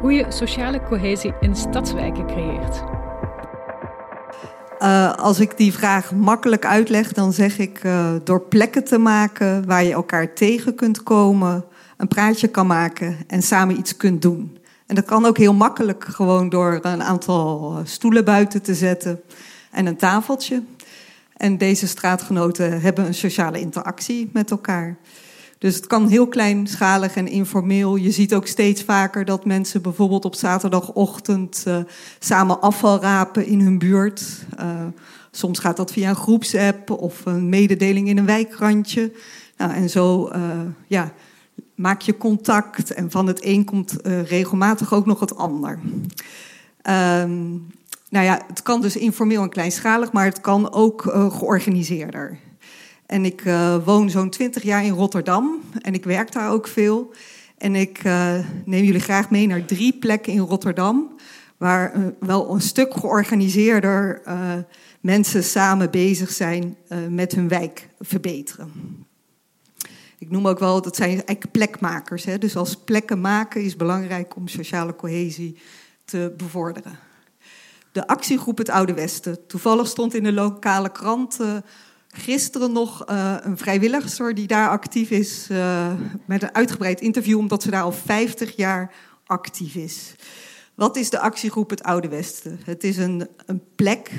hoe 0.00 0.12
je 0.12 0.24
sociale 0.28 0.82
cohesie 0.82 1.34
in 1.40 1.56
stadswijken 1.56 2.26
creëert. 2.26 2.82
Uh, 4.78 5.12
als 5.12 5.40
ik 5.40 5.56
die 5.56 5.72
vraag 5.72 6.12
makkelijk 6.12 6.66
uitleg, 6.66 7.12
dan 7.12 7.32
zeg 7.32 7.58
ik 7.58 7.84
uh, 7.84 8.12
door 8.24 8.40
plekken 8.40 8.84
te 8.84 8.98
maken 8.98 9.66
waar 9.66 9.84
je 9.84 9.92
elkaar 9.92 10.34
tegen 10.34 10.74
kunt 10.74 11.02
komen, 11.02 11.64
een 11.96 12.08
praatje 12.08 12.48
kan 12.48 12.66
maken 12.66 13.16
en 13.26 13.42
samen 13.42 13.78
iets 13.78 13.96
kunt 13.96 14.22
doen. 14.22 14.58
En 14.86 14.94
dat 14.94 15.04
kan 15.04 15.24
ook 15.24 15.38
heel 15.38 15.54
makkelijk 15.54 16.04
gewoon 16.04 16.48
door 16.48 16.78
een 16.82 17.02
aantal 17.02 17.76
stoelen 17.84 18.24
buiten 18.24 18.62
te 18.62 18.74
zetten 18.74 19.20
en 19.70 19.86
een 19.86 19.96
tafeltje. 19.96 20.62
En 21.36 21.58
deze 21.58 21.86
straatgenoten 21.86 22.80
hebben 22.80 23.06
een 23.06 23.14
sociale 23.14 23.60
interactie 23.60 24.30
met 24.32 24.50
elkaar. 24.50 24.96
Dus 25.60 25.74
het 25.74 25.86
kan 25.86 26.08
heel 26.08 26.28
kleinschalig 26.28 27.14
en 27.14 27.28
informeel. 27.28 27.96
Je 27.96 28.10
ziet 28.10 28.34
ook 28.34 28.46
steeds 28.46 28.82
vaker 28.82 29.24
dat 29.24 29.44
mensen 29.44 29.82
bijvoorbeeld 29.82 30.24
op 30.24 30.34
zaterdagochtend 30.34 31.64
uh, 31.68 31.78
samen 32.18 32.60
afval 32.60 33.00
rapen 33.00 33.46
in 33.46 33.60
hun 33.60 33.78
buurt. 33.78 34.44
Uh, 34.60 34.86
soms 35.30 35.58
gaat 35.58 35.76
dat 35.76 35.92
via 35.92 36.08
een 36.08 36.16
groepsapp 36.16 36.90
of 36.90 37.26
een 37.26 37.48
mededeling 37.48 38.08
in 38.08 38.18
een 38.18 38.26
wijkrandje. 38.26 39.12
Nou, 39.56 39.72
en 39.72 39.90
zo 39.90 40.30
uh, 40.34 40.60
ja, 40.86 41.12
maak 41.74 42.00
je 42.00 42.16
contact 42.16 42.92
en 42.92 43.10
van 43.10 43.26
het 43.26 43.44
een 43.44 43.64
komt 43.64 43.96
regelmatig 44.24 44.94
ook 44.94 45.06
nog 45.06 45.20
het 45.20 45.36
ander. 45.36 45.78
Um, 47.22 47.66
nou 48.08 48.24
ja, 48.24 48.40
het 48.46 48.62
kan 48.62 48.80
dus 48.80 48.96
informeel 48.96 49.42
en 49.42 49.48
kleinschalig, 49.48 50.12
maar 50.12 50.24
het 50.24 50.40
kan 50.40 50.72
ook 50.72 51.02
georganiseerder. 51.32 52.38
En 53.10 53.24
ik 53.24 53.44
uh, 53.44 53.76
woon 53.84 54.10
zo'n 54.10 54.30
twintig 54.30 54.62
jaar 54.62 54.84
in 54.84 54.92
Rotterdam 54.92 55.60
en 55.80 55.94
ik 55.94 56.04
werk 56.04 56.32
daar 56.32 56.50
ook 56.50 56.66
veel. 56.68 57.12
En 57.58 57.74
ik 57.74 58.04
uh, 58.04 58.38
neem 58.64 58.84
jullie 58.84 59.00
graag 59.00 59.30
mee 59.30 59.46
naar 59.46 59.64
drie 59.64 59.98
plekken 59.98 60.32
in 60.32 60.38
Rotterdam, 60.38 61.16
waar 61.56 61.96
uh, 61.96 62.06
wel 62.20 62.54
een 62.54 62.60
stuk 62.60 62.94
georganiseerder 62.94 64.22
mensen 65.00 65.44
samen 65.44 65.90
bezig 65.90 66.30
zijn 66.30 66.76
met 67.08 67.32
hun 67.32 67.48
wijk 67.48 67.88
verbeteren. 68.00 68.72
Ik 70.18 70.30
noem 70.30 70.48
ook 70.48 70.58
wel, 70.58 70.82
dat 70.82 70.96
zijn 70.96 71.08
eigenlijk 71.08 71.50
plekmakers. 71.50 72.24
Hè? 72.24 72.38
Dus 72.38 72.56
als 72.56 72.76
plekken 72.76 73.20
maken 73.20 73.62
is 73.62 73.76
belangrijk 73.76 74.36
om 74.36 74.48
sociale 74.48 74.96
cohesie 74.96 75.58
te 76.04 76.34
bevorderen. 76.36 76.98
De 77.92 78.06
actiegroep 78.06 78.58
Het 78.58 78.68
Oude 78.68 78.94
Westen. 78.94 79.46
Toevallig 79.46 79.86
stond 79.86 80.14
in 80.14 80.22
de 80.22 80.32
lokale 80.32 80.92
krant 80.92 81.38
gisteren 82.10 82.72
nog 82.72 83.10
uh, 83.10 83.36
een 83.40 83.58
vrijwilligster 83.58 84.34
die 84.34 84.46
daar 84.46 84.68
actief 84.68 85.10
is 85.10 85.46
uh, 85.50 85.92
met 86.24 86.42
een 86.42 86.54
uitgebreid 86.54 87.00
interview, 87.00 87.38
omdat 87.38 87.62
ze 87.62 87.70
daar 87.70 87.82
al 87.82 87.92
50 87.92 88.56
jaar 88.56 88.94
actief 89.26 89.74
is. 89.74 90.14
Wat 90.74 90.96
is 90.96 91.10
de 91.10 91.20
actiegroep 91.20 91.70
Het 91.70 91.82
Oude 91.82 92.08
Westen? 92.08 92.60
Het 92.64 92.84
is 92.84 92.96
een, 92.96 93.28
een 93.46 93.62
plek 93.74 94.10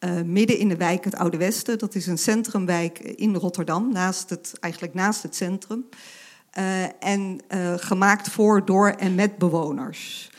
uh, 0.00 0.22
midden 0.22 0.58
in 0.58 0.68
de 0.68 0.76
wijk 0.76 1.04
Het 1.04 1.16
Oude 1.16 1.36
Westen. 1.36 1.78
Dat 1.78 1.94
is 1.94 2.06
een 2.06 2.18
centrumwijk 2.18 2.98
in 2.98 3.34
Rotterdam, 3.34 3.92
naast 3.92 4.30
het, 4.30 4.52
eigenlijk 4.60 4.94
naast 4.94 5.22
het 5.22 5.36
centrum. 5.36 5.88
en 6.98 7.40
gemaakt 7.76 8.28
voor, 8.28 8.64
door 8.64 8.88
en 8.88 9.14
met 9.14 9.38
bewoners 9.38 10.30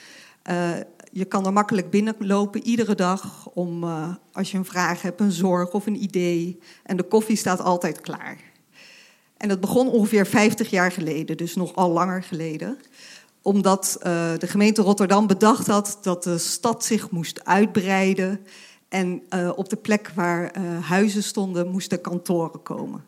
je 1.14 1.26
kan 1.26 1.46
er 1.46 1.54
makkelijk 1.54 1.90
binnenlopen 1.90 2.64
iedere 2.64 2.96
dag 2.96 3.50
om, 3.54 3.84
uh, 3.84 4.10
als 4.32 4.52
je 4.52 4.58
een 4.58 4.66
vraag 4.66 5.02
hebt, 5.02 5.20
een 5.20 5.32
zorg 5.32 5.72
of 5.72 5.86
een 5.86 6.04
idee. 6.04 6.60
En 6.84 6.98
de 6.98 7.04
koffie 7.04 7.36
staat 7.36 7.62
altijd 7.62 8.02
klaar. 8.02 8.38
En 9.38 9.48
dat 9.48 9.60
begon 9.60 9.90
ongeveer 9.90 10.26
50 10.26 10.70
jaar 10.70 10.92
geleden, 10.92 11.38
dus 11.38 11.56
nog 11.56 11.76
al 11.76 11.92
langer 11.92 12.24
geleden. 12.24 12.78
Omdat 13.42 13.98
uh, 13.98 14.04
de 14.38 14.48
gemeente 14.48 14.82
Rotterdam 14.82 15.28
bedacht 15.28 15.68
had 15.68 15.98
dat 16.02 16.24
de 16.24 16.38
stad 16.38 16.86
zich 16.86 17.10
moest 17.10 17.46
uitbreiden. 17.46 18.46
En 18.90 19.24
uh, 19.30 19.52
op 19.56 19.70
de 19.70 19.76
plek 19.76 20.12
waar 20.16 20.60
huizen 20.82 21.24
stonden, 21.24 21.72
moesten 21.72 22.02
kantoren 22.02 22.62
komen. 22.64 23.04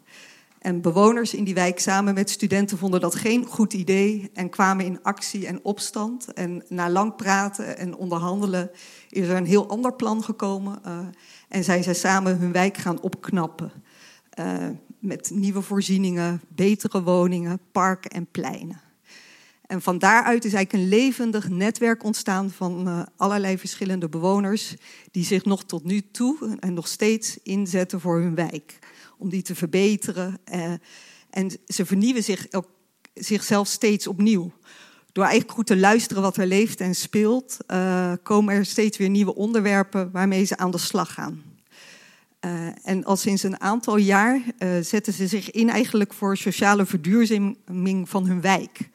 En 0.66 0.82
bewoners 0.82 1.34
in 1.34 1.44
die 1.44 1.54
wijk 1.54 1.80
samen 1.80 2.14
met 2.14 2.30
studenten 2.30 2.78
vonden 2.78 3.00
dat 3.00 3.16
geen 3.16 3.46
goed 3.46 3.74
idee 3.74 4.30
en 4.34 4.50
kwamen 4.50 4.86
in 4.86 5.04
actie 5.04 5.48
en 5.48 5.60
opstand. 5.64 6.34
En 6.34 6.64
na 6.70 6.90
lang 6.90 7.16
praten 7.16 7.78
en 7.78 7.96
onderhandelen 7.96 8.72
is 9.10 9.28
er 9.28 9.36
een 9.36 9.46
heel 9.46 9.68
ander 9.68 9.94
plan 9.94 10.24
gekomen. 10.24 10.80
Uh, 10.86 10.98
en 11.50 11.64
zijn 11.64 11.84
zij 11.84 11.94
samen 11.94 12.38
hun 12.38 12.52
wijk 12.52 12.78
gaan 12.78 13.02
opknappen. 13.02 13.72
Uh, 14.40 14.68
met 15.00 15.32
nieuwe 15.34 15.62
voorzieningen, 15.62 16.42
betere 16.48 17.04
woningen, 17.04 17.60
parken 17.72 18.12
en 18.12 18.28
pleinen. 18.32 18.82
En 19.68 19.82
van 19.82 19.98
daaruit 19.98 20.46
is 20.46 20.54
eigenlijk 20.54 20.84
een 20.84 21.00
levendig 21.00 21.50
netwerk 21.50 22.04
ontstaan 22.04 22.52
van 22.52 22.88
uh, 22.88 23.02
allerlei 23.16 23.58
verschillende 23.58 24.10
bewoners. 24.10 24.76
die 25.12 25.26
zich 25.26 25.46
nog 25.46 25.64
tot 25.64 25.84
nu 25.84 26.02
toe 26.12 26.58
en 26.60 26.74
nog 26.74 26.88
steeds 26.88 27.38
inzetten 27.44 28.00
voor 28.00 28.20
hun 28.22 28.36
wijk 28.36 28.80
om 29.18 29.30
die 29.30 29.42
te 29.42 29.56
verbeteren. 29.56 30.40
Uh, 30.54 30.74
en 31.30 31.52
ze 31.68 31.86
vernieuwen 31.86 32.24
zich, 32.24 32.48
zichzelf 33.14 33.68
steeds 33.68 34.08
opnieuw. 34.08 34.52
Door 35.12 35.24
eigenlijk 35.24 35.54
goed 35.54 35.66
te 35.66 35.78
luisteren 35.78 36.24
wat 36.24 36.38
er 36.38 36.46
leeft 36.46 36.82
en 36.82 36.96
speelt, 36.96 37.58
uh, 37.68 38.14
komen 38.24 38.56
er 38.56 38.66
steeds 38.66 38.98
weer 38.98 39.10
nieuwe 39.10 39.36
onderwerpen 39.36 40.12
waarmee 40.12 40.44
ze 40.44 40.58
aan 40.58 40.72
de 40.72 40.78
slag 40.78 41.14
gaan. 41.14 41.44
En 42.84 43.04
al 43.04 43.16
sinds 43.16 43.44
een 43.44 43.62
aantal 43.62 43.98
jaar 43.98 44.42
zetten 44.82 45.14
ze 45.14 45.28
zich 45.28 45.52
in 45.52 45.70
eigenlijk 45.70 46.14
voor 46.14 46.38
sociale 46.38 46.86
verduurzaming 46.86 48.10
van 48.10 48.28
hun 48.28 48.42
wijk. 48.42 48.90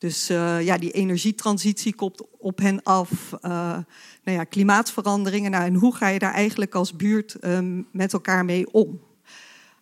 Dus 0.00 0.26
ja, 0.60 0.78
die 0.78 0.90
energietransitie 0.90 1.94
komt 1.94 2.22
op 2.38 2.58
hen 2.58 2.82
af. 2.82 3.10
nou 3.40 3.84
ja, 4.24 4.44
klimaatveranderingen. 4.44 5.50
Nou, 5.50 5.64
en 5.64 5.74
hoe 5.74 5.94
ga 5.94 6.08
je 6.08 6.18
daar 6.18 6.32
eigenlijk 6.32 6.74
als 6.74 6.96
buurt 6.96 7.36
met 7.92 8.12
elkaar 8.12 8.44
mee 8.44 8.72
om? 8.72 9.00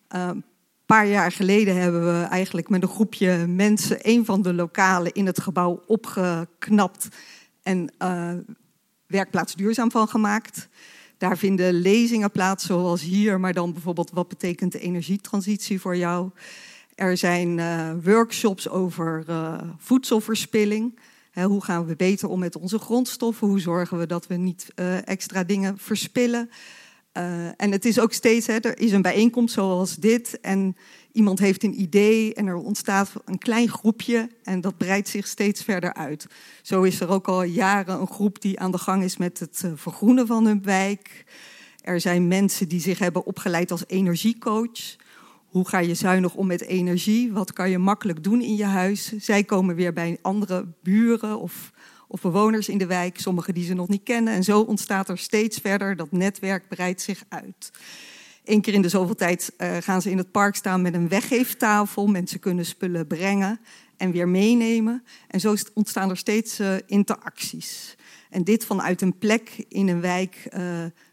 Een 0.08 0.20
ehm, 0.20 0.40
paar 0.86 1.06
jaar 1.06 1.32
geleden 1.32 1.76
hebben 1.76 2.20
we 2.20 2.26
eigenlijk 2.26 2.68
met 2.68 2.82
een 2.82 2.88
groepje 2.88 3.46
mensen 3.46 3.98
een 4.02 4.24
van 4.24 4.42
de 4.42 4.54
lokalen 4.54 5.12
in 5.12 5.26
het 5.26 5.40
gebouw 5.40 5.82
opgeknapt 5.86 7.08
en 7.62 7.92
uh, 8.02 8.32
werkplaats 9.06 9.54
duurzaam 9.54 9.90
van 9.90 10.08
gemaakt. 10.08 10.68
Daar 11.18 11.38
vinden 11.38 11.74
lezingen 11.74 12.30
plaats, 12.30 12.66
zoals 12.66 13.02
hier, 13.02 13.40
maar 13.40 13.52
dan 13.52 13.72
bijvoorbeeld 13.72 14.10
wat 14.10 14.28
betekent 14.28 14.72
de 14.72 14.78
energietransitie 14.78 15.80
voor 15.80 15.96
jou. 15.96 16.30
Er 16.98 17.16
zijn 17.16 17.58
uh, 17.58 17.90
workshops 18.02 18.68
over 18.68 19.24
uh, 19.28 19.60
voedselverspilling. 19.76 20.98
Hoe 21.32 21.64
gaan 21.64 21.86
we 21.86 21.96
beter 21.96 22.28
om 22.28 22.38
met 22.38 22.56
onze 22.56 22.78
grondstoffen? 22.78 23.48
Hoe 23.48 23.60
zorgen 23.60 23.98
we 23.98 24.06
dat 24.06 24.26
we 24.26 24.34
niet 24.34 24.72
extra 25.04 25.44
dingen 25.44 25.78
verspillen? 25.78 26.50
En 27.56 27.72
het 27.72 27.84
is 27.84 28.00
ook 28.00 28.12
steeds, 28.12 28.48
er 28.48 28.78
is 28.78 28.92
een 28.92 29.02
bijeenkomst 29.02 29.54
zoals 29.54 29.96
dit 29.96 30.40
en 30.40 30.76
iemand 31.12 31.38
heeft 31.38 31.62
een 31.62 31.80
idee 31.80 32.34
en 32.34 32.46
er 32.46 32.56
ontstaat 32.56 33.12
een 33.24 33.38
klein 33.38 33.68
groepje 33.68 34.28
en 34.42 34.60
dat 34.60 34.76
breidt 34.76 35.08
zich 35.08 35.26
steeds 35.26 35.62
verder 35.62 35.94
uit. 35.94 36.26
Zo 36.62 36.82
is 36.82 37.00
er 37.00 37.08
ook 37.08 37.28
al 37.28 37.42
jaren 37.42 38.00
een 38.00 38.06
groep 38.06 38.40
die 38.40 38.60
aan 38.60 38.72
de 38.72 38.78
gang 38.78 39.02
is 39.02 39.16
met 39.16 39.38
het 39.38 39.64
vergroenen 39.74 40.26
van 40.26 40.46
hun 40.46 40.62
wijk. 40.62 41.24
Er 41.80 42.00
zijn 42.00 42.28
mensen 42.28 42.68
die 42.68 42.80
zich 42.80 42.98
hebben 42.98 43.26
opgeleid 43.26 43.70
als 43.70 43.84
energiecoach. 43.86 44.96
Hoe 45.58 45.68
ga 45.68 45.78
je 45.78 45.94
zuinig 45.94 46.34
om 46.34 46.46
met 46.46 46.62
energie? 46.62 47.32
Wat 47.32 47.52
kan 47.52 47.70
je 47.70 47.78
makkelijk 47.78 48.24
doen 48.24 48.40
in 48.40 48.56
je 48.56 48.64
huis? 48.64 49.12
Zij 49.16 49.44
komen 49.44 49.74
weer 49.74 49.92
bij 49.92 50.18
andere 50.22 50.66
buren 50.82 51.40
of 51.40 51.72
of 52.08 52.20
bewoners 52.20 52.68
in 52.68 52.78
de 52.78 52.86
wijk, 52.86 53.20
sommigen 53.20 53.54
die 53.54 53.64
ze 53.64 53.74
nog 53.74 53.88
niet 53.88 54.02
kennen. 54.02 54.34
En 54.34 54.44
zo 54.44 54.60
ontstaat 54.60 55.08
er 55.08 55.18
steeds 55.18 55.58
verder, 55.58 55.96
dat 55.96 56.12
netwerk 56.12 56.68
breidt 56.68 57.00
zich 57.00 57.24
uit. 57.28 57.70
Eén 58.44 58.60
keer 58.60 58.74
in 58.74 58.82
de 58.82 58.88
zoveel 58.88 59.14
tijd 59.14 59.52
uh, 59.58 59.76
gaan 59.80 60.02
ze 60.02 60.10
in 60.10 60.18
het 60.18 60.30
park 60.30 60.54
staan 60.54 60.82
met 60.82 60.94
een 60.94 61.08
weggeeftafel. 61.08 62.06
Mensen 62.06 62.40
kunnen 62.40 62.66
spullen 62.66 63.06
brengen 63.06 63.60
en 63.96 64.10
weer 64.10 64.28
meenemen. 64.28 65.04
En 65.28 65.40
zo 65.40 65.56
ontstaan 65.74 66.10
er 66.10 66.16
steeds 66.16 66.60
uh, 66.60 66.74
interacties. 66.86 67.96
En 68.30 68.44
dit 68.44 68.64
vanuit 68.64 69.02
een 69.02 69.18
plek 69.18 69.64
in 69.68 69.88
een 69.88 70.00
wijk, 70.00 70.48
uh, 70.52 70.60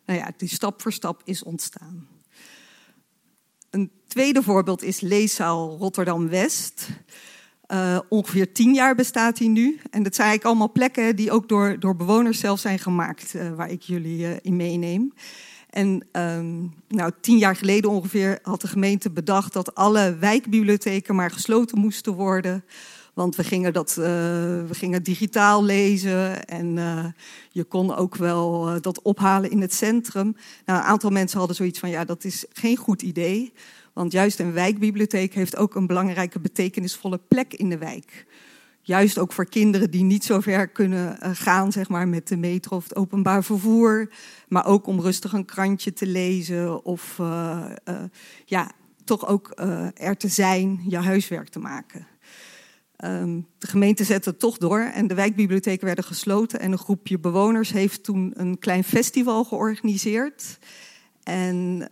nou 0.05 0.19
ja, 0.19 0.31
die 0.37 0.49
stap 0.49 0.81
voor 0.81 0.93
stap 0.93 1.21
is 1.23 1.43
ontstaan. 1.43 2.14
Een 3.75 3.91
tweede 4.07 4.43
voorbeeld 4.43 4.83
is 4.83 4.99
Leeszaal 4.99 5.77
Rotterdam-West. 5.77 6.89
Uh, 7.67 7.99
ongeveer 8.09 8.53
tien 8.53 8.73
jaar 8.73 8.95
bestaat 8.95 9.37
hij 9.37 9.47
nu. 9.47 9.79
En 9.89 10.03
dat 10.03 10.15
zijn 10.15 10.27
eigenlijk 10.27 10.43
allemaal 10.43 10.71
plekken 10.71 11.15
die 11.15 11.31
ook 11.31 11.49
door, 11.49 11.79
door 11.79 11.95
bewoners 11.95 12.39
zelf 12.39 12.59
zijn 12.59 12.79
gemaakt, 12.79 13.33
uh, 13.35 13.49
waar 13.55 13.71
ik 13.71 13.81
jullie 13.81 14.19
uh, 14.19 14.35
in 14.41 14.55
meeneem. 14.55 15.13
En 15.69 16.07
um, 16.11 16.73
nou, 16.87 17.11
tien 17.21 17.37
jaar 17.37 17.55
geleden 17.55 17.89
ongeveer 17.89 18.39
had 18.41 18.61
de 18.61 18.67
gemeente 18.67 19.11
bedacht 19.11 19.53
dat 19.53 19.75
alle 19.75 20.15
wijkbibliotheken 20.19 21.15
maar 21.15 21.31
gesloten 21.31 21.79
moesten 21.79 22.13
worden. 22.13 22.63
Want 23.15 23.35
we 23.35 23.43
gingen, 23.43 23.73
dat, 23.73 23.93
we 23.95 24.67
gingen 24.71 25.03
digitaal 25.03 25.63
lezen 25.63 26.45
en 26.45 26.75
je 27.49 27.63
kon 27.63 27.95
ook 27.95 28.15
wel 28.15 28.81
dat 28.81 29.01
ophalen 29.01 29.51
in 29.51 29.61
het 29.61 29.73
centrum. 29.73 30.35
Nou, 30.65 30.79
een 30.79 30.85
aantal 30.85 31.09
mensen 31.09 31.37
hadden 31.37 31.55
zoiets 31.55 31.79
van, 31.79 31.89
ja, 31.89 32.05
dat 32.05 32.23
is 32.23 32.45
geen 32.53 32.77
goed 32.77 33.01
idee. 33.01 33.53
Want 33.95 34.11
juist 34.11 34.39
een 34.39 34.53
wijkbibliotheek 34.53 35.33
heeft 35.33 35.57
ook 35.57 35.75
een 35.75 35.87
belangrijke, 35.87 36.39
betekenisvolle 36.39 37.19
plek 37.27 37.53
in 37.53 37.69
de 37.69 37.77
wijk. 37.77 38.25
Juist 38.81 39.17
ook 39.17 39.31
voor 39.31 39.45
kinderen 39.45 39.91
die 39.91 40.03
niet 40.03 40.23
zo 40.23 40.39
ver 40.39 40.67
kunnen 40.67 41.21
eh, 41.21 41.31
gaan, 41.33 41.71
zeg 41.71 41.89
maar, 41.89 42.07
met 42.07 42.27
de 42.27 42.37
metro 42.37 42.75
of 42.75 42.83
het 42.83 42.95
openbaar 42.95 43.43
vervoer. 43.43 44.09
Maar 44.47 44.65
ook 44.65 44.87
om 44.87 45.01
rustig 45.01 45.33
een 45.33 45.45
krantje 45.45 45.93
te 45.93 46.07
lezen 46.07 46.85
of 46.85 47.15
ja, 48.45 48.71
toch 49.03 49.27
ook 49.27 49.51
er 49.93 50.17
te 50.17 50.27
zijn, 50.27 50.81
je 50.87 50.97
huiswerk 50.97 51.49
te 51.49 51.59
maken. 51.59 52.07
Um, 53.03 53.47
de 53.57 53.67
gemeente 53.67 54.03
zette 54.03 54.29
het 54.29 54.39
toch 54.39 54.57
door 54.57 54.79
en 54.79 55.07
de 55.07 55.13
wijkbibliotheken 55.13 55.85
werden 55.85 56.03
gesloten. 56.03 56.59
En 56.59 56.71
een 56.71 56.77
groepje 56.77 57.19
bewoners 57.19 57.71
heeft 57.71 58.03
toen 58.03 58.31
een 58.35 58.59
klein 58.59 58.83
festival 58.83 59.43
georganiseerd. 59.43 60.59
En 61.23 61.89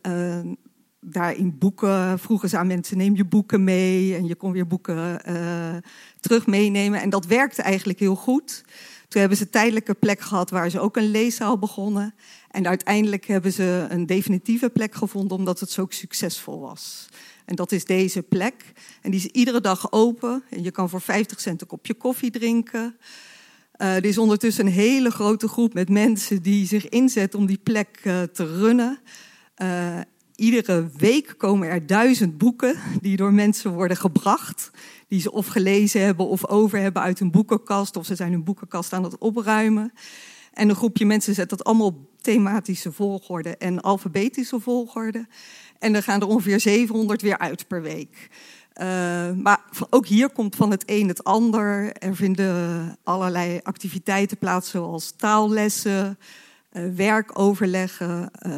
daarin 1.05 1.57
boeken, 1.57 2.19
vroegen 2.19 2.49
ze 2.49 2.57
aan 2.57 2.67
mensen, 2.67 2.97
neem 2.97 3.15
je 3.15 3.25
boeken 3.25 3.63
mee. 3.63 4.15
En 4.15 4.25
je 4.25 4.35
kon 4.35 4.51
weer 4.51 4.67
boeken 4.67 5.19
uh, 5.29 5.75
terug 6.19 6.47
meenemen. 6.47 7.01
En 7.01 7.09
dat 7.09 7.25
werkte 7.25 7.61
eigenlijk 7.61 7.99
heel 7.99 8.15
goed. 8.15 8.63
Toen 9.13 9.21
hebben 9.21 9.39
ze 9.39 9.49
tijdelijke 9.49 9.93
plek 9.93 10.21
gehad 10.21 10.49
waar 10.49 10.69
ze 10.69 10.79
ook 10.79 10.97
een 10.97 11.11
leeszaal 11.11 11.57
begonnen. 11.57 12.15
En 12.51 12.67
uiteindelijk 12.67 13.25
hebben 13.25 13.53
ze 13.53 13.85
een 13.89 14.05
definitieve 14.05 14.69
plek 14.69 14.95
gevonden 14.95 15.37
omdat 15.37 15.59
het 15.59 15.69
zo 15.69 15.85
succesvol 15.89 16.59
was. 16.59 17.07
En 17.45 17.55
dat 17.55 17.71
is 17.71 17.85
deze 17.85 18.21
plek. 18.21 18.71
En 19.01 19.11
die 19.11 19.19
is 19.19 19.25
iedere 19.25 19.61
dag 19.61 19.91
open. 19.91 20.43
En 20.49 20.63
je 20.63 20.71
kan 20.71 20.89
voor 20.89 21.01
50 21.01 21.39
cent 21.39 21.61
een 21.61 21.67
kopje 21.67 21.93
koffie 21.93 22.31
drinken. 22.31 22.97
Uh, 23.77 23.95
er 23.95 24.05
is 24.05 24.17
ondertussen 24.17 24.65
een 24.65 24.71
hele 24.71 25.09
grote 25.09 25.47
groep 25.47 25.73
met 25.73 25.89
mensen 25.89 26.41
die 26.41 26.67
zich 26.67 26.89
inzetten 26.89 27.39
om 27.39 27.45
die 27.45 27.59
plek 27.63 27.99
uh, 28.03 28.21
te 28.21 28.57
runnen. 28.57 28.99
Uh, 29.57 29.99
Iedere 30.35 30.89
week 30.97 31.33
komen 31.37 31.69
er 31.69 31.85
duizend 31.85 32.37
boeken 32.37 32.75
die 33.01 33.17
door 33.17 33.33
mensen 33.33 33.71
worden 33.71 33.97
gebracht. 33.97 34.71
Die 35.07 35.21
ze 35.21 35.31
of 35.31 35.47
gelezen 35.47 36.01
hebben 36.01 36.27
of 36.27 36.47
over 36.47 36.79
hebben 36.79 37.01
uit 37.01 37.19
hun 37.19 37.31
boekenkast. 37.31 37.95
Of 37.95 38.05
ze 38.05 38.15
zijn 38.15 38.31
hun 38.31 38.43
boekenkast 38.43 38.93
aan 38.93 39.03
het 39.03 39.17
opruimen. 39.17 39.93
En 40.53 40.69
een 40.69 40.75
groepje 40.75 41.05
mensen 41.05 41.33
zet 41.33 41.49
dat 41.49 41.63
allemaal 41.63 41.85
op 41.85 41.97
thematische 42.21 42.91
volgorde 42.91 43.57
en 43.57 43.81
alfabetische 43.81 44.59
volgorde. 44.59 45.27
En 45.79 45.93
dan 45.93 46.03
gaan 46.03 46.21
er 46.21 46.27
ongeveer 46.27 46.59
700 46.59 47.21
weer 47.21 47.37
uit 47.37 47.67
per 47.67 47.81
week. 47.81 48.29
Uh, 48.81 48.85
maar 49.31 49.59
ook 49.89 50.07
hier 50.07 50.29
komt 50.29 50.55
van 50.55 50.71
het 50.71 50.83
een 50.85 51.07
het 51.07 51.23
ander. 51.23 51.93
Er 51.93 52.15
vinden 52.15 52.97
allerlei 53.03 53.59
activiteiten 53.63 54.37
plaats, 54.37 54.69
zoals 54.69 55.13
taallessen, 55.15 56.17
uh, 56.73 56.95
werkoverleggen. 56.95 58.31
Uh, 58.47 58.53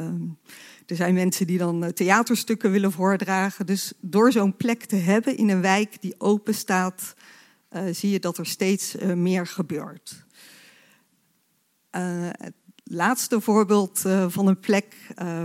er 0.85 0.95
zijn 0.95 1.13
mensen 1.13 1.47
die 1.47 1.57
dan 1.57 1.83
eh, 1.83 1.89
theaterstukken 1.89 2.71
willen 2.71 2.91
voordragen. 2.91 3.65
Dus 3.65 3.93
door 3.99 4.31
zo'n 4.31 4.55
plek 4.55 4.83
te 4.83 4.95
hebben 4.95 5.37
in 5.37 5.49
een 5.49 5.61
wijk 5.61 6.01
die 6.01 6.15
open 6.17 6.53
staat, 6.53 7.15
uh, 7.71 7.81
zie 7.91 8.09
je 8.09 8.19
dat 8.19 8.37
er 8.37 8.45
steeds 8.45 8.95
uh, 8.95 9.13
meer 9.13 9.47
gebeurt. 9.47 10.25
het 11.89 12.53
laatste 12.83 13.41
voorbeeld 13.41 14.03
van 14.27 14.47
een 14.47 14.59
plek 14.59 14.95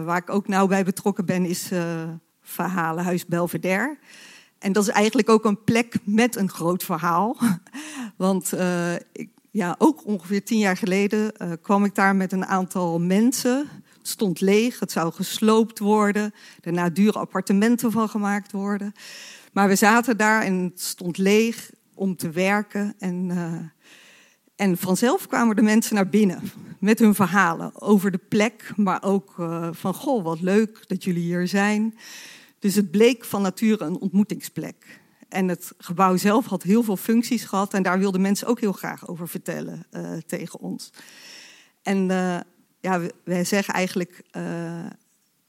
waar 0.05 0.17
ik 0.17 0.31
ook 0.31 0.49
nauw 0.49 0.67
bij 0.67 0.85
betrokken 0.85 1.25
ben, 1.25 1.45
is 1.45 1.71
Verhalenhuis 2.43 3.27
Belvedere. 3.27 3.99
En 4.59 4.73
dat 4.73 4.83
is 4.83 4.89
eigenlijk 4.89 5.29
ook 5.29 5.45
een 5.45 5.65
plek 5.65 5.97
met 6.05 6.37
een 6.37 6.49
groot 6.49 6.85
verhaal. 6.85 7.37
Want 8.17 8.53
ja, 9.51 9.75
ook 9.79 10.07
ongeveer 10.07 10.45
tien 10.45 10.59
jaar 10.59 10.77
geleden 10.77 11.33
kwam 11.63 11.85
ik 11.85 11.95
daar 11.95 12.17
met 12.17 12.33
een 12.33 12.47
aantal 12.47 13.01
mensen 13.01 13.69
het 14.01 14.09
stond 14.09 14.41
leeg, 14.41 14.81
het 14.81 14.93
zou 14.93 15.13
gesloopt 15.13 15.79
worden. 15.79 16.35
Daarna 16.61 16.91
dure 16.91 17.19
appartementen 17.19 17.93
van 17.93 18.09
gemaakt 18.09 18.53
worden. 18.53 18.93
Maar 19.53 19.69
we 19.69 19.75
zaten 19.75 20.17
daar 20.17 20.43
en 20.43 20.59
het 20.59 20.81
stond 20.81 21.19
leeg 21.19 21.71
om 21.95 22.17
te 22.17 22.31
werken. 22.31 22.95
En, 22.99 23.31
uh, 23.31 23.55
en 24.57 24.77
vanzelf 24.77 25.27
kwamen 25.27 25.57
de 25.57 25.63
mensen 25.63 25.95
naar 25.95 26.09
binnen 26.09 26.43
met 26.79 26.99
hun 26.99 27.15
verhalen 27.15 27.81
over 27.81 28.11
de 28.11 28.21
plek. 28.29 28.73
Maar 28.77 29.03
ook 29.03 29.37
uh, 29.39 29.69
van, 29.73 29.95
goh, 29.95 30.25
wat 30.25 30.41
leuk 30.41 30.89
dat 30.89 31.05
jullie 31.05 31.23
hier 31.23 31.49
zijn. 31.49 31.99
Dus 32.59 32.75
het 32.75 32.91
bleek 32.91 33.25
van 33.25 33.43
nature 33.43 33.85
een 33.85 34.01
ontmoetingsplek. 34.01 35.01
En 35.29 35.49
het 35.49 35.73
gebouw 35.79 36.17
zelf 36.17 36.47
had 36.47 36.63
heel 36.63 36.83
veel 36.83 36.97
functies 36.97 37.45
gehad. 37.45 37.75
En 37.75 37.83
daar 37.83 37.99
wilden 37.99 38.21
mensen 38.21 38.47
ook 38.47 38.61
heel 38.61 38.73
graag 38.73 39.09
over 39.09 39.29
vertellen 39.29 39.87
uh, 39.93 40.13
tegen 40.27 40.61
ons. 40.61 40.91
En 41.83 42.11
ja, 42.81 43.01
wij 43.25 43.45
zeggen 43.45 43.75
eigenlijk 43.75 44.23
uh, 44.37 44.87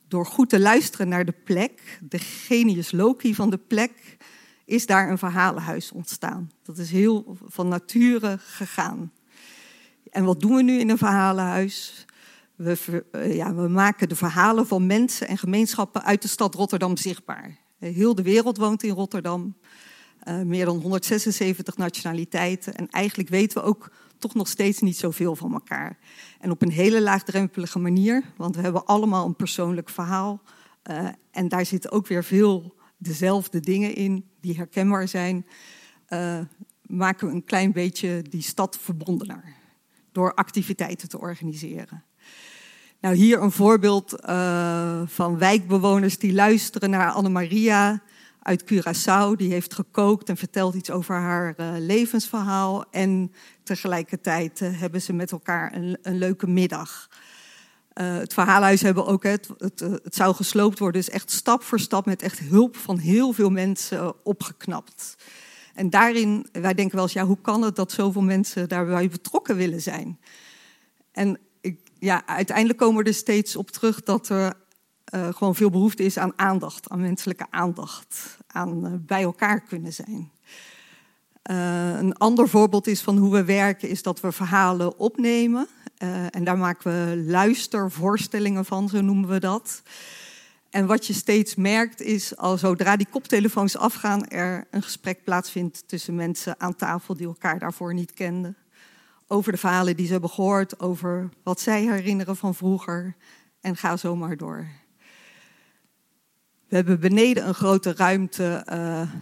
door 0.08 0.26
goed 0.26 0.50
te 0.50 0.60
luisteren 0.60 1.08
naar 1.08 1.26
de 1.26 1.36
plek, 1.44 2.00
de 2.10 2.20
genius 2.20 2.92
loci 2.92 3.36
van 3.36 3.50
de 3.50 3.58
plek, 3.58 4.18
is 4.66 4.86
daar 4.86 5.10
een 5.10 5.18
verhalenhuis 5.18 5.92
ontstaan. 5.92 6.52
Dat 6.64 6.78
is 6.78 6.92
heel 6.92 7.38
van 7.46 7.68
nature 7.68 8.38
gegaan. 8.40 9.12
En 10.10 10.24
wat 10.24 10.40
doen 10.40 10.56
we 10.56 10.64
nu 10.64 10.80
in 10.80 10.90
een 10.90 10.98
verhalenhuis? 10.98 12.06
We, 12.56 13.06
uh, 13.12 13.36
ja, 13.36 13.54
we 13.56 13.68
maken 13.68 14.10
de 14.10 14.16
verhalen 14.16 14.68
van 14.68 14.86
mensen 14.86 15.28
en 15.28 15.38
gemeenschappen 15.38 16.04
uit 16.04 16.22
de 16.22 16.28
stad 16.28 16.56
Rotterdam 16.56 16.98
zichtbaar. 16.98 17.58
Heel 17.80 18.16
de 18.16 18.22
wereld 18.22 18.58
woont 18.58 18.84
in 18.84 18.94
Rotterdam. 18.94 19.56
Uh, 20.28 20.42
meer 20.42 20.66
dan 20.66 20.80
176 20.80 21.78
nationaliteiten. 21.78 22.76
En 22.76 22.90
eigenlijk 22.90 23.30
weten 23.30 23.62
we 23.62 23.68
ook 23.68 23.92
toch 24.22 24.34
nog 24.34 24.48
steeds 24.48 24.80
niet 24.80 24.98
zoveel 24.98 25.36
van 25.36 25.54
elkaar. 25.54 25.98
En 26.40 26.52
op 26.52 26.62
een 26.62 26.72
hele 26.72 27.02
laagdrempelige 27.02 27.80
manier, 27.80 28.24
want 28.38 28.56
we 28.56 28.62
hebben 28.62 28.86
allemaal 28.86 29.26
een 29.26 29.36
persoonlijk 29.36 29.90
verhaal. 29.90 30.42
Uh, 30.90 31.08
en 31.32 31.48
daar 31.48 31.66
zitten 31.66 31.92
ook 31.92 32.08
weer 32.08 32.24
veel 32.24 32.76
dezelfde 32.98 33.60
dingen 33.60 33.96
in 33.96 34.26
die 34.42 34.56
herkenbaar 34.56 35.08
zijn. 35.08 35.46
Uh, 36.10 36.40
maken 36.82 37.28
we 37.28 37.34
een 37.34 37.46
klein 37.46 37.72
beetje 37.72 38.22
die 38.30 38.42
stad 38.42 38.78
verbondener 38.82 39.44
door 40.12 40.34
activiteiten 40.34 41.10
te 41.10 41.20
organiseren. 41.20 42.04
Nou, 43.00 43.16
hier 43.16 43.42
een 43.42 43.52
voorbeeld 43.52 44.16
uh, 44.26 45.02
van 45.06 45.38
wijkbewoners 45.38 46.18
die 46.18 46.34
luisteren 46.34 46.90
naar 46.90 47.12
Anne-Maria 47.12 48.02
uit 48.42 48.64
Curaçao. 48.64 49.36
Die 49.36 49.52
heeft 49.52 49.74
gekookt 49.74 50.30
en 50.30 50.38
vertelt 50.38 50.76
iets 50.76 50.92
over 50.92 51.16
haar 51.16 51.54
uh, 51.58 51.72
levensverhaal. 51.78 52.86
En 52.92 53.32
tegelijkertijd 53.64 54.62
uh, 54.62 54.80
hebben 54.80 55.02
ze 55.02 55.14
met 55.14 55.32
elkaar 55.32 55.76
een, 55.76 55.98
een 56.02 56.18
leuke 56.18 56.48
middag. 56.48 57.10
Uh, 57.94 58.18
het 58.18 58.34
verhaalhuis 58.34 58.82
hebben 58.82 59.06
ook, 59.06 59.24
het, 59.24 59.50
het, 59.58 59.80
het, 59.80 60.16
zou 60.16 60.36
gesloopt 60.36 60.80
worden, 60.80 61.02
dus 61.02 61.14
echt 61.14 61.32
stap 61.32 61.64
voor 61.64 61.80
stap 61.80 62.06
met 62.06 62.22
echt 62.22 62.40
hulp 62.40 62.78
van 62.78 62.98
heel 62.98 63.34
veel 63.34 63.50
mensen 63.50 64.26
opgeknapt. 64.26 65.16
En 65.74 65.90
daarin, 65.90 66.48
wij 66.52 66.74
denken 66.74 66.96
wel 66.96 67.04
eens, 67.04 67.14
ja, 67.14 67.26
hoe 67.26 67.42
kan 67.42 67.62
het 67.62 67.76
dat 67.76 67.92
zoveel 67.92 68.22
mensen 68.22 68.70
daarbij 68.70 69.10
betrokken 69.10 69.56
willen 69.56 69.82
zijn? 69.82 70.20
En 71.12 71.40
ik, 71.62 71.80
ja, 72.00 72.28
uiteindelijk 72.28 72.80
komen 72.80 73.04
we 73.04 73.10
er 73.10 73.16
steeds 73.16 73.56
op 73.56 73.72
terug 73.72 74.04
dat 74.04 74.30
er 74.30 74.54
uh, 75.12 75.28
gewoon 75.34 75.56
veel 75.56 75.70
behoefte 75.70 76.04
is 76.04 76.18
aan 76.18 76.34
aandacht, 76.36 76.90
aan 76.90 77.02
menselijke 77.02 77.46
aandacht, 77.50 78.38
aan 78.48 78.86
uh, 78.86 78.94
bij 79.00 79.22
elkaar 79.22 79.62
kunnen 79.62 79.94
zijn. 79.94 80.32
Uh, 81.52 82.00
een 82.00 82.18
ander 82.18 82.50
voorbeeld 82.50 82.88
is 82.88 83.02
van 83.02 83.18
hoe 83.18 83.32
we 83.32 83.44
werken, 83.44 83.90
is 83.90 84.04
dat 84.04 84.20
we 84.20 84.32
verhalen 84.32 84.98
opnemen. 84.98 85.68
en 86.30 86.44
daar 86.44 86.58
maken 86.58 86.92
we 86.92 87.24
luistervoorstellingen 87.26 88.66
van, 88.66 88.90
zo 88.90 89.02
noemen 89.02 89.30
we 89.30 89.40
dat. 89.40 89.82
En 90.72 90.86
wat 90.86 91.08
je 91.08 91.14
steeds 91.14 91.56
merkt 91.56 92.02
is, 92.02 92.38
al 92.38 92.58
zodra 92.58 92.96
die 92.96 93.08
koptelefoons 93.10 93.78
afgaan, 93.78 94.28
er 94.28 94.68
een 94.72 94.84
gesprek 94.84 95.24
plaatsvindt 95.24 95.88
tussen 95.88 96.16
mensen 96.16 96.60
aan 96.60 96.76
tafel 96.76 97.16
die 97.16 97.28
elkaar 97.28 97.60
daarvoor 97.60 97.94
niet 97.94 98.14
kenden. 98.14 98.58
Over 99.28 99.52
de 99.52 99.58
verhalen 99.58 99.96
die 99.96 100.06
ze 100.06 100.12
hebben 100.12 100.30
gehoord, 100.30 100.80
over 100.80 101.30
wat 101.44 101.60
zij 101.60 101.82
herinneren 101.82 102.38
van 102.38 102.56
vroeger. 102.56 103.16
En 103.62 103.76
ga 103.76 103.98
zo 103.98 104.16
maar 104.16 104.38
door. 104.38 104.68
We 106.72 106.78
hebben 106.78 107.00
beneden 107.00 107.48
een 107.48 107.54
grote 107.54 107.94
ruimte, 107.96 108.66
uh, 108.70 108.76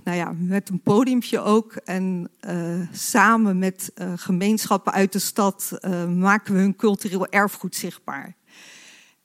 nou 0.04 0.18
ja, 0.18 0.34
met 0.38 0.70
een 0.70 0.82
podiumje 0.82 1.40
ook. 1.40 1.74
En 1.74 2.30
uh, 2.50 2.88
samen 2.92 3.58
met 3.60 3.92
uh, 3.96 4.14
gemeenschappen 4.16 4.94
uit 4.94 5.12
de 5.12 5.20
stad 5.20 5.78
maken 6.18 6.54
we 6.54 6.60
hun 6.60 6.76
cultureel 6.76 7.28
erfgoed 7.28 7.76
zichtbaar. 7.76 8.36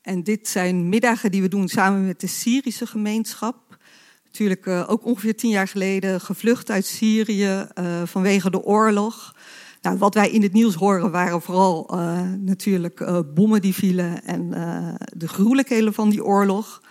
En 0.03 0.23
dit 0.23 0.49
zijn 0.49 0.89
middagen 0.89 1.31
die 1.31 1.43
we 1.43 1.49
doen 1.49 1.69
samen 1.69 2.07
met 2.07 2.21
de 2.21 2.27
Syrische 2.27 2.87
gemeenschap. 2.87 3.77
Natuurlijk 4.25 4.67
ook 4.67 5.05
ongeveer 5.05 5.37
tien 5.37 5.51
jaar 5.51 5.69
geleden 5.69 6.21
gevlucht 6.21 6.71
uit 6.71 6.87
Syrië 6.87 7.67
vanwege 8.05 8.51
de 8.51 8.63
oorlog. 8.63 9.37
Nou, 9.83 9.99
wat 9.99 10.15
wij 10.15 10.31
in 10.31 10.43
het 10.43 10.53
nieuws 10.53 10.75
horen 10.75 11.11
waren 11.11 11.43
vooral 11.43 11.99
natuurlijk 12.39 13.25
bommen 13.35 13.61
die 13.61 13.75
vielen 13.75 14.25
en 14.25 14.51
de 15.17 15.29
gruwelijkheden 15.29 15.95
van 15.95 16.11
die 16.11 16.25
oorlog. 16.25 16.83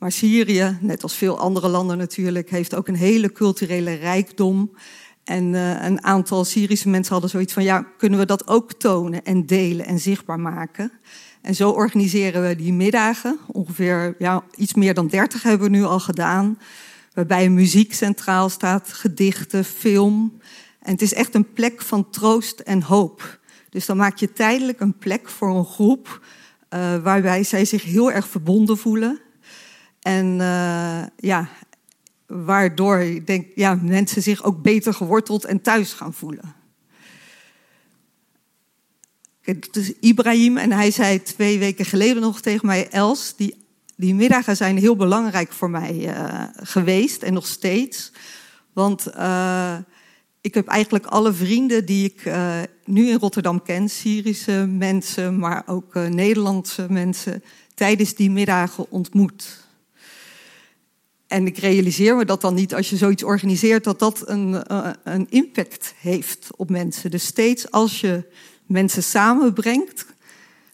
Maar 0.00 0.12
Syrië, 0.12 0.78
net 0.80 1.02
als 1.02 1.14
veel 1.14 1.38
andere 1.38 1.68
landen 1.68 1.98
natuurlijk, 1.98 2.50
heeft 2.50 2.74
ook 2.74 2.88
een 2.88 2.96
hele 2.96 3.32
culturele 3.32 3.92
rijkdom. 3.92 4.70
En 5.24 5.52
uh, 5.52 5.84
een 5.84 6.04
aantal 6.04 6.44
Syrische 6.44 6.88
mensen 6.88 7.12
hadden 7.12 7.30
zoiets 7.30 7.52
van, 7.52 7.62
ja, 7.62 7.86
kunnen 7.98 8.18
we 8.18 8.26
dat 8.26 8.48
ook 8.48 8.72
tonen 8.72 9.24
en 9.24 9.46
delen 9.46 9.86
en 9.86 9.98
zichtbaar 9.98 10.40
maken? 10.40 10.92
En 11.42 11.54
zo 11.54 11.70
organiseren 11.70 12.48
we 12.48 12.56
die 12.56 12.72
middagen. 12.72 13.38
Ongeveer 13.46 14.14
ja, 14.18 14.44
iets 14.56 14.74
meer 14.74 14.94
dan 14.94 15.06
30 15.06 15.42
hebben 15.42 15.70
we 15.70 15.76
nu 15.76 15.84
al 15.84 16.00
gedaan. 16.00 16.58
Waarbij 17.14 17.48
muziek 17.48 17.94
centraal 17.94 18.48
staat, 18.48 18.92
gedichten, 18.92 19.64
film. 19.64 20.40
En 20.82 20.92
het 20.92 21.02
is 21.02 21.14
echt 21.14 21.34
een 21.34 21.52
plek 21.52 21.82
van 21.82 22.10
troost 22.10 22.60
en 22.60 22.82
hoop. 22.82 23.38
Dus 23.70 23.86
dan 23.86 23.96
maak 23.96 24.16
je 24.16 24.32
tijdelijk 24.32 24.80
een 24.80 24.98
plek 24.98 25.28
voor 25.28 25.56
een 25.56 25.64
groep 25.64 26.20
uh, 26.74 26.96
waarbij 26.96 27.44
zij 27.44 27.64
zich 27.64 27.82
heel 27.82 28.12
erg 28.12 28.28
verbonden 28.28 28.78
voelen. 28.78 29.20
En 30.00 30.26
uh, 30.26 31.02
ja, 31.16 31.48
waardoor 32.26 32.98
ik 32.98 33.26
denk, 33.26 33.46
ja, 33.54 33.74
mensen 33.74 34.22
zich 34.22 34.42
ook 34.42 34.62
beter 34.62 34.94
geworteld 34.94 35.44
en 35.44 35.60
thuis 35.60 35.92
gaan 35.92 36.14
voelen. 36.14 36.54
Het 39.40 39.76
is 39.76 39.92
Ibrahim 40.00 40.56
en 40.56 40.72
hij 40.72 40.90
zei 40.90 41.22
twee 41.22 41.58
weken 41.58 41.84
geleden 41.84 42.22
nog 42.22 42.40
tegen 42.40 42.66
mij, 42.66 42.88
Els, 42.88 43.36
die, 43.36 43.64
die 43.96 44.14
middagen 44.14 44.56
zijn 44.56 44.78
heel 44.78 44.96
belangrijk 44.96 45.52
voor 45.52 45.70
mij 45.70 45.94
uh, 45.94 46.42
geweest 46.56 47.22
en 47.22 47.32
nog 47.32 47.46
steeds. 47.46 48.12
Want 48.72 49.06
uh, 49.16 49.76
ik 50.40 50.54
heb 50.54 50.66
eigenlijk 50.66 51.06
alle 51.06 51.32
vrienden 51.32 51.86
die 51.86 52.04
ik 52.04 52.32
nu 52.84 53.08
in 53.08 53.18
Rotterdam 53.18 53.62
ken, 53.62 53.88
Syrische 53.88 54.66
mensen, 54.66 55.38
maar 55.38 55.62
ook 55.66 55.94
Nederlandse 55.94 56.86
mensen, 56.90 57.42
tijdens 57.74 58.14
die 58.14 58.30
middagen 58.30 58.90
ontmoet. 58.90 59.68
En 61.30 61.46
ik 61.46 61.58
realiseer 61.58 62.16
me 62.16 62.24
dat 62.24 62.40
dan 62.40 62.54
niet 62.54 62.74
als 62.74 62.90
je 62.90 62.96
zoiets 62.96 63.22
organiseert, 63.22 63.84
dat 63.84 63.98
dat 63.98 64.28
een, 64.28 64.64
uh, 64.70 64.90
een 65.04 65.26
impact 65.30 65.94
heeft 66.00 66.48
op 66.56 66.70
mensen. 66.70 67.10
Dus 67.10 67.24
steeds 67.24 67.70
als 67.70 68.00
je 68.00 68.28
mensen 68.66 69.02
samenbrengt, 69.02 70.06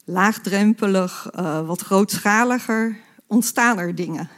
laagdrempelig, 0.05 1.31
uh, 1.39 1.67
wat 1.67 1.81
grootschaliger, 1.81 2.97
ontstaan 3.27 3.79
er 3.79 3.95
dingen 3.95 4.29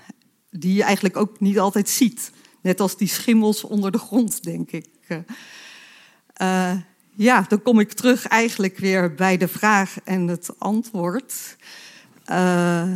die 0.50 0.74
je 0.74 0.82
eigenlijk 0.82 1.16
ook 1.16 1.40
niet 1.40 1.58
altijd 1.58 1.88
ziet. 1.88 2.30
Net 2.60 2.80
als 2.80 2.96
die 2.96 3.08
schimmels 3.08 3.64
onder 3.64 3.92
de 3.92 3.98
grond, 3.98 4.42
denk 4.42 4.70
ik. 4.70 4.88
Uh, 6.42 6.72
ja, 7.14 7.44
dan 7.48 7.62
kom 7.62 7.80
ik 7.80 7.92
terug 7.92 8.26
eigenlijk 8.26 8.78
weer 8.78 9.14
bij 9.14 9.36
de 9.36 9.48
vraag 9.48 9.96
en 10.04 10.28
het 10.28 10.50
antwoord. 10.58 11.56
Uh, 12.30 12.92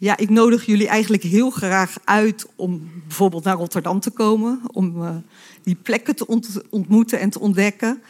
ja, 0.00 0.16
ik 0.16 0.30
nodig 0.30 0.66
jullie 0.66 0.88
eigenlijk 0.88 1.22
heel 1.22 1.50
graag 1.50 1.96
uit 2.04 2.46
om 2.56 2.90
bijvoorbeeld 3.06 3.44
naar 3.44 3.56
Rotterdam 3.56 4.00
te 4.00 4.10
komen, 4.10 4.60
om 4.72 5.02
uh, 5.02 5.16
die 5.62 5.74
plekken 5.74 6.16
te 6.16 6.26
ont 6.26 6.60
ontmoeten 6.70 7.20
en 7.20 7.30
te 7.30 7.40
ontdekken. 7.40 8.02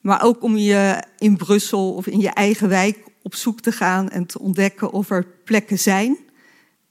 Maar 0.00 0.22
ook 0.22 0.42
om 0.42 0.56
je 0.56 1.02
in 1.18 1.36
Brussel 1.36 1.94
of 1.94 2.06
in 2.06 2.20
je 2.20 2.30
eigen 2.30 2.68
wijk 2.68 2.98
op 3.22 3.34
zoek 3.34 3.60
te 3.60 3.72
gaan 3.72 4.08
en 4.08 4.26
te 4.26 4.38
ontdekken 4.38 4.92
of 4.92 5.10
er 5.10 5.26
plekken 5.44 5.78
zijn. 5.78 6.16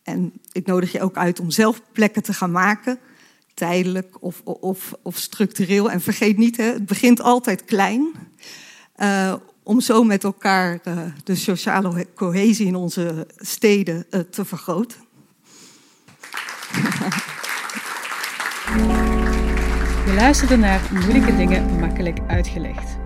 En 0.03 0.33
ik 0.51 0.65
nodig 0.65 0.91
je 0.91 1.01
ook 1.01 1.17
uit 1.17 1.39
om 1.39 1.51
zelf 1.51 1.81
plekken 1.91 2.23
te 2.23 2.33
gaan 2.33 2.51
maken, 2.51 2.99
tijdelijk 3.53 4.17
of, 4.19 4.41
of, 4.43 4.93
of 5.01 5.17
structureel. 5.17 5.91
En 5.91 6.01
vergeet 6.01 6.37
niet, 6.37 6.57
hè, 6.57 6.63
het 6.63 6.85
begint 6.85 7.21
altijd 7.21 7.65
klein. 7.65 8.11
Uh, 8.97 9.33
om 9.65 9.81
zo 9.81 10.03
met 10.03 10.23
elkaar 10.23 10.79
uh, 10.87 10.97
de 11.23 11.35
sociale 11.35 12.05
cohesie 12.15 12.67
in 12.67 12.75
onze 12.75 13.27
steden 13.37 14.05
uh, 14.09 14.19
te 14.19 14.45
vergroten. 14.45 14.99
Je 20.05 20.13
luisterde 20.15 20.55
naar 20.55 20.89
Moeilijke 20.93 21.35
Dingen 21.35 21.79
Makkelijk 21.79 22.19
Uitgelegd. 22.27 22.97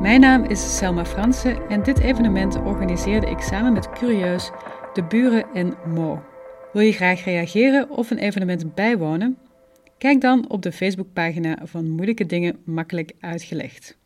Mijn 0.00 0.20
naam 0.20 0.44
is 0.44 0.76
Selma 0.76 1.04
Fransen 1.04 1.68
en 1.68 1.82
dit 1.82 1.98
evenement 1.98 2.56
organiseerde 2.56 3.30
ik 3.30 3.40
samen 3.40 3.72
met 3.72 3.90
Curieus, 3.90 4.50
de 4.92 5.04
buren 5.04 5.44
en 5.54 5.74
Mo. 5.94 6.22
Wil 6.72 6.82
je 6.82 6.92
graag 6.92 7.24
reageren 7.24 7.90
of 7.90 8.10
een 8.10 8.18
evenement 8.18 8.74
bijwonen? 8.74 9.38
Kijk 9.98 10.20
dan 10.20 10.50
op 10.50 10.62
de 10.62 10.72
Facebookpagina 10.72 11.58
van 11.62 11.90
Moeilijke 11.90 12.26
Dingen 12.26 12.58
Makkelijk 12.64 13.12
Uitgelegd. 13.20 13.98